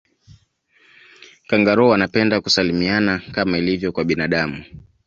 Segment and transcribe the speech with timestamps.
[1.47, 4.63] kangaroo wanapenda kusalimiana kama ilivyo kwa binadamu